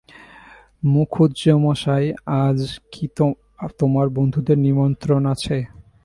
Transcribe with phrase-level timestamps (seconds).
[0.83, 2.09] মুখুজ্যেমশায়,
[2.43, 2.59] আজ
[2.91, 3.05] কি
[3.79, 5.57] তোমার বন্ধুদের নিমন্ত্রণ আছে?